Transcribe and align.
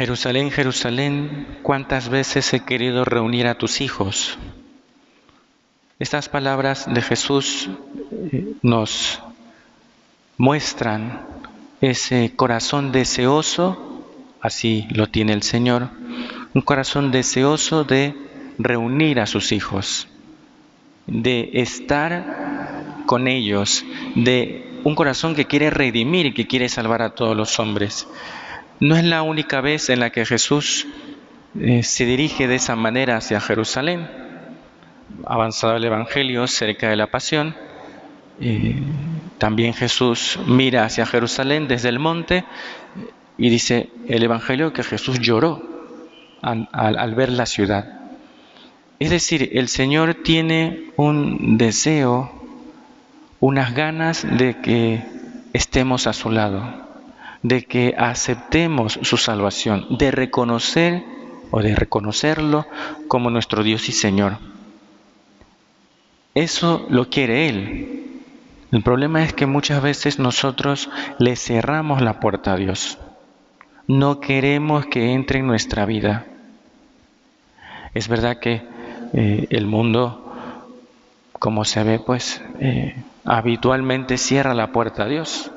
Jerusalén, 0.00 0.50
Jerusalén, 0.50 1.58
cuántas 1.62 2.08
veces 2.08 2.54
he 2.54 2.60
querido 2.60 3.04
reunir 3.04 3.46
a 3.46 3.56
tus 3.56 3.82
hijos. 3.82 4.38
Estas 5.98 6.30
palabras 6.30 6.86
de 6.90 7.02
Jesús 7.02 7.68
eh, 8.32 8.54
nos 8.62 9.20
muestran 10.38 11.20
ese 11.82 12.32
corazón 12.34 12.92
deseoso, 12.92 14.02
así 14.40 14.88
lo 14.90 15.08
tiene 15.08 15.34
el 15.34 15.42
Señor, 15.42 15.90
un 16.54 16.62
corazón 16.62 17.10
deseoso 17.10 17.84
de 17.84 18.14
reunir 18.56 19.20
a 19.20 19.26
sus 19.26 19.52
hijos, 19.52 20.08
de 21.06 21.50
estar 21.52 23.04
con 23.04 23.28
ellos, 23.28 23.84
de 24.14 24.66
un 24.82 24.94
corazón 24.94 25.34
que 25.34 25.44
quiere 25.44 25.68
redimir 25.68 26.24
y 26.24 26.32
que 26.32 26.46
quiere 26.46 26.70
salvar 26.70 27.02
a 27.02 27.10
todos 27.10 27.36
los 27.36 27.58
hombres. 27.58 28.08
No 28.80 28.96
es 28.96 29.04
la 29.04 29.20
única 29.20 29.60
vez 29.60 29.90
en 29.90 30.00
la 30.00 30.08
que 30.08 30.24
Jesús 30.24 30.86
eh, 31.60 31.82
se 31.82 32.06
dirige 32.06 32.48
de 32.48 32.54
esa 32.54 32.76
manera 32.76 33.18
hacia 33.18 33.38
Jerusalén. 33.38 34.08
Avanzado 35.26 35.76
el 35.76 35.84
Evangelio 35.84 36.46
cerca 36.46 36.88
de 36.88 36.96
la 36.96 37.08
pasión, 37.08 37.54
eh, 38.40 38.76
también 39.36 39.74
Jesús 39.74 40.38
mira 40.46 40.84
hacia 40.84 41.04
Jerusalén 41.04 41.68
desde 41.68 41.90
el 41.90 41.98
monte 41.98 42.46
y 43.36 43.50
dice 43.50 43.90
el 44.08 44.22
Evangelio 44.22 44.72
que 44.72 44.82
Jesús 44.82 45.20
lloró 45.20 45.62
al 46.40 47.14
ver 47.14 47.32
la 47.32 47.44
ciudad. 47.44 48.00
Es 48.98 49.10
decir, 49.10 49.50
el 49.52 49.68
Señor 49.68 50.14
tiene 50.14 50.84
un 50.96 51.58
deseo, 51.58 52.32
unas 53.40 53.74
ganas 53.74 54.26
de 54.38 54.58
que 54.62 55.04
estemos 55.52 56.06
a 56.06 56.14
su 56.14 56.30
lado 56.30 56.89
de 57.42 57.64
que 57.64 57.94
aceptemos 57.96 58.98
su 59.02 59.16
salvación, 59.16 59.86
de 59.90 60.10
reconocer 60.10 61.04
o 61.50 61.62
de 61.62 61.74
reconocerlo 61.74 62.66
como 63.08 63.30
nuestro 63.30 63.62
Dios 63.62 63.88
y 63.88 63.92
Señor. 63.92 64.38
Eso 66.34 66.86
lo 66.90 67.08
quiere 67.08 67.48
Él. 67.48 68.20
El 68.70 68.82
problema 68.82 69.24
es 69.24 69.32
que 69.32 69.46
muchas 69.46 69.82
veces 69.82 70.18
nosotros 70.18 70.90
le 71.18 71.34
cerramos 71.34 72.02
la 72.02 72.20
puerta 72.20 72.52
a 72.52 72.56
Dios. 72.56 72.98
No 73.88 74.20
queremos 74.20 74.86
que 74.86 75.12
entre 75.12 75.40
en 75.40 75.48
nuestra 75.48 75.86
vida. 75.86 76.26
Es 77.94 78.06
verdad 78.06 78.38
que 78.38 78.62
eh, 79.12 79.48
el 79.50 79.66
mundo, 79.66 80.32
como 81.32 81.64
se 81.64 81.82
ve, 81.82 81.98
pues 81.98 82.40
eh, 82.60 82.94
habitualmente 83.24 84.16
cierra 84.16 84.54
la 84.54 84.70
puerta 84.70 85.04
a 85.04 85.08
Dios 85.08 85.50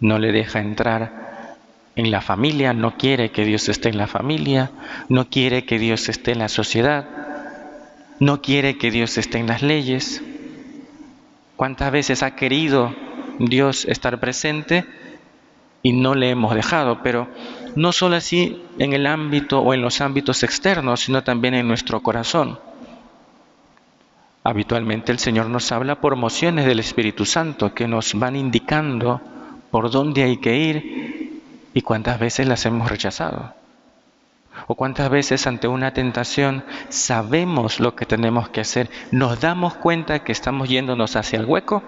no 0.00 0.18
le 0.18 0.32
deja 0.32 0.60
entrar 0.60 1.56
en 1.96 2.10
la 2.10 2.20
familia, 2.20 2.72
no 2.72 2.96
quiere 2.96 3.30
que 3.32 3.44
Dios 3.44 3.68
esté 3.68 3.88
en 3.88 3.98
la 3.98 4.06
familia, 4.06 4.70
no 5.08 5.28
quiere 5.28 5.64
que 5.64 5.78
Dios 5.78 6.08
esté 6.08 6.30
en 6.32 6.38
la 6.38 6.48
sociedad, 6.48 7.08
no 8.20 8.40
quiere 8.40 8.78
que 8.78 8.90
Dios 8.90 9.18
esté 9.18 9.38
en 9.38 9.48
las 9.48 9.62
leyes. 9.62 10.22
¿Cuántas 11.56 11.90
veces 11.90 12.22
ha 12.22 12.36
querido 12.36 12.94
Dios 13.40 13.84
estar 13.84 14.20
presente 14.20 14.84
y 15.82 15.92
no 15.92 16.14
le 16.14 16.30
hemos 16.30 16.54
dejado? 16.54 17.02
Pero 17.02 17.28
no 17.74 17.90
solo 17.90 18.14
así 18.14 18.62
en 18.78 18.92
el 18.92 19.06
ámbito 19.06 19.60
o 19.60 19.74
en 19.74 19.82
los 19.82 20.00
ámbitos 20.00 20.44
externos, 20.44 21.00
sino 21.00 21.24
también 21.24 21.54
en 21.54 21.66
nuestro 21.66 22.00
corazón. 22.00 22.60
Habitualmente 24.44 25.10
el 25.10 25.18
Señor 25.18 25.50
nos 25.50 25.72
habla 25.72 26.00
por 26.00 26.14
mociones 26.14 26.64
del 26.64 26.78
Espíritu 26.78 27.24
Santo 27.24 27.74
que 27.74 27.88
nos 27.88 28.14
van 28.14 28.36
indicando 28.36 29.20
por 29.70 29.90
dónde 29.90 30.22
hay 30.22 30.38
que 30.38 30.56
ir 30.56 31.42
y 31.74 31.82
cuántas 31.82 32.18
veces 32.18 32.48
las 32.48 32.64
hemos 32.66 32.90
rechazado. 32.90 33.54
O 34.66 34.74
cuántas 34.74 35.08
veces 35.08 35.46
ante 35.46 35.68
una 35.68 35.92
tentación 35.92 36.64
sabemos 36.88 37.80
lo 37.80 37.94
que 37.94 38.06
tenemos 38.06 38.48
que 38.48 38.60
hacer, 38.60 38.90
nos 39.12 39.40
damos 39.40 39.74
cuenta 39.74 40.24
que 40.24 40.32
estamos 40.32 40.68
yéndonos 40.68 41.16
hacia 41.16 41.38
el 41.38 41.46
hueco 41.46 41.82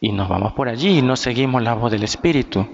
y 0.00 0.12
nos 0.12 0.28
vamos 0.28 0.52
por 0.52 0.68
allí 0.68 0.98
y 0.98 1.02
no 1.02 1.16
seguimos 1.16 1.62
la 1.62 1.74
voz 1.74 1.90
del 1.90 2.02
Espíritu. 2.02 2.66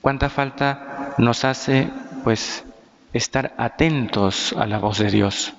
¿Cuánta 0.00 0.28
falta 0.28 1.14
nos 1.18 1.44
hace 1.44 1.88
pues 2.24 2.64
estar 3.12 3.54
atentos 3.56 4.54
a 4.58 4.66
la 4.66 4.78
voz 4.78 4.98
de 4.98 5.10
Dios? 5.10 5.54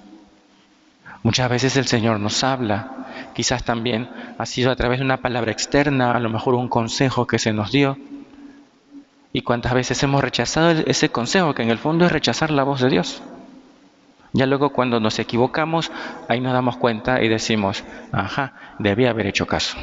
Muchas 1.25 1.50
veces 1.50 1.75
el 1.75 1.88
Señor 1.88 2.19
nos 2.19 2.44
habla, 2.44 3.08
quizás 3.34 3.63
también 3.63 4.08
ha 4.38 4.46
sido 4.46 4.69
a 4.69 4.75
través 4.75 5.00
de 5.00 5.06
una 5.06 5.18
palabra 5.18 5.52
externa, 5.52 6.12
a 6.12 6.19
lo 6.19 6.30
mejor 6.30 6.53
un 6.53 6.69
consejo 6.69 7.25
que 7.25 7.40
se 7.40 7.52
nos 7.52 7.72
dio. 7.72 7.97
¿Y 9.34 9.41
cuántas 9.41 9.74
veces 9.74 10.03
hemos 10.03 10.24
rechazado 10.24 10.69
ese 10.86 11.09
consejo, 11.09 11.56
que 11.56 11.63
en 11.63 11.72
el 11.72 11.80
fondo 11.80 12.06
es 12.06 12.12
rechazar 12.12 12.52
la 12.52 12.62
voz 12.62 12.80
de 12.80 12.90
Dios? 12.90 13.24
Ya 14.34 14.46
luego 14.46 14.69
cuando 14.69 15.00
nos 15.00 15.18
equivocamos, 15.18 15.91
ahí 16.30 16.40
nos 16.41 16.53
damos 16.53 16.78
cuenta 16.78 17.19
y 17.24 17.28
decimos, 17.28 17.84
ajá, 18.12 18.53
debía 18.78 19.09
haber 19.09 19.25
hecho 19.25 19.47
caso. 19.47 19.80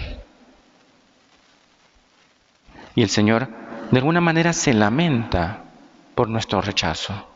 Y 2.94 3.02
el 3.02 3.08
Señor 3.08 3.48
de 3.90 3.98
alguna 3.98 4.20
manera 4.20 4.52
se 4.52 4.74
lamenta 4.74 5.64
por 6.14 6.28
nuestro 6.28 6.60
rechazo. 6.60 7.26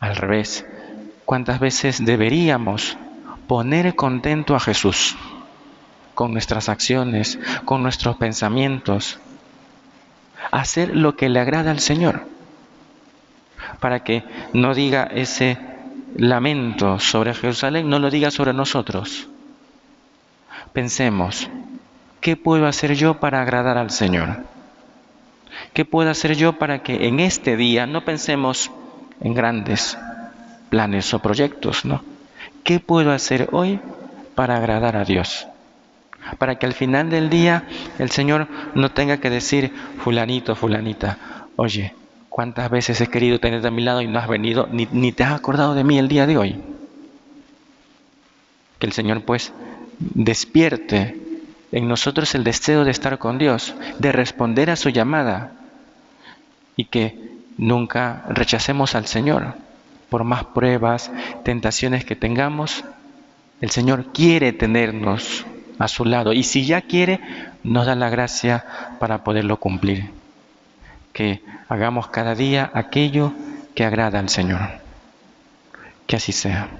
Al 0.00 0.16
revés, 0.16 0.66
¿Cuántas 1.24 1.58
veces 1.58 2.04
deberíamos 2.04 2.98
poner 3.48 3.94
contento 3.94 4.54
a 4.54 4.60
Jesús 4.60 5.16
con 6.14 6.32
nuestras 6.32 6.68
acciones, 6.68 7.38
con 7.64 7.82
nuestros 7.82 8.16
pensamientos? 8.16 9.18
Hacer 10.50 10.94
lo 10.94 11.16
que 11.16 11.30
le 11.30 11.40
agrada 11.40 11.70
al 11.70 11.80
Señor, 11.80 12.26
para 13.80 14.04
que 14.04 14.22
no 14.52 14.74
diga 14.74 15.04
ese 15.04 15.58
lamento 16.14 16.98
sobre 17.00 17.32
Jerusalén, 17.32 17.88
no 17.88 17.98
lo 17.98 18.10
diga 18.10 18.30
sobre 18.30 18.52
nosotros. 18.52 19.26
Pensemos, 20.74 21.48
¿qué 22.20 22.36
puedo 22.36 22.66
hacer 22.66 22.94
yo 22.94 23.18
para 23.18 23.40
agradar 23.40 23.78
al 23.78 23.90
Señor? 23.90 24.44
¿Qué 25.72 25.86
puedo 25.86 26.10
hacer 26.10 26.36
yo 26.36 26.58
para 26.58 26.82
que 26.82 27.08
en 27.08 27.18
este 27.18 27.56
día 27.56 27.86
no 27.86 28.04
pensemos 28.04 28.70
en 29.20 29.34
grandes 29.34 29.96
planes 30.74 31.14
o 31.14 31.20
proyectos, 31.20 31.84
¿no? 31.84 32.02
¿Qué 32.64 32.80
puedo 32.80 33.12
hacer 33.12 33.48
hoy 33.52 33.78
para 34.34 34.56
agradar 34.56 34.96
a 34.96 35.04
Dios? 35.04 35.46
Para 36.38 36.56
que 36.56 36.66
al 36.66 36.72
final 36.72 37.10
del 37.10 37.30
día 37.30 37.68
el 38.00 38.10
Señor 38.10 38.48
no 38.74 38.90
tenga 38.90 39.18
que 39.18 39.30
decir, 39.30 39.72
fulanito, 39.98 40.56
fulanita, 40.56 41.46
oye, 41.54 41.94
¿cuántas 42.28 42.72
veces 42.72 43.00
he 43.00 43.06
querido 43.06 43.38
tenerte 43.38 43.68
a 43.68 43.70
mi 43.70 43.82
lado 43.82 44.02
y 44.02 44.08
no 44.08 44.18
has 44.18 44.26
venido, 44.26 44.66
ni, 44.72 44.88
ni 44.90 45.12
te 45.12 45.22
has 45.22 45.34
acordado 45.34 45.76
de 45.76 45.84
mí 45.84 45.96
el 45.96 46.08
día 46.08 46.26
de 46.26 46.38
hoy? 46.38 46.60
Que 48.80 48.86
el 48.86 48.92
Señor 48.92 49.22
pues 49.22 49.52
despierte 50.00 51.16
en 51.70 51.86
nosotros 51.86 52.34
el 52.34 52.42
deseo 52.42 52.84
de 52.84 52.90
estar 52.90 53.18
con 53.18 53.38
Dios, 53.38 53.76
de 54.00 54.10
responder 54.10 54.70
a 54.70 54.76
su 54.76 54.88
llamada 54.88 55.52
y 56.74 56.86
que 56.86 57.16
nunca 57.58 58.24
rechacemos 58.28 58.96
al 58.96 59.06
Señor 59.06 59.62
por 60.14 60.22
más 60.22 60.44
pruebas, 60.44 61.10
tentaciones 61.42 62.04
que 62.04 62.14
tengamos, 62.14 62.84
el 63.60 63.70
Señor 63.70 64.12
quiere 64.12 64.52
tenernos 64.52 65.44
a 65.80 65.88
su 65.88 66.04
lado 66.04 66.32
y 66.32 66.44
si 66.44 66.64
ya 66.64 66.82
quiere, 66.82 67.18
nos 67.64 67.86
da 67.86 67.96
la 67.96 68.10
gracia 68.10 68.64
para 69.00 69.24
poderlo 69.24 69.56
cumplir. 69.56 70.12
Que 71.12 71.42
hagamos 71.68 72.06
cada 72.10 72.36
día 72.36 72.70
aquello 72.74 73.32
que 73.74 73.84
agrada 73.84 74.20
al 74.20 74.28
Señor. 74.28 74.60
Que 76.06 76.14
así 76.14 76.30
sea. 76.30 76.68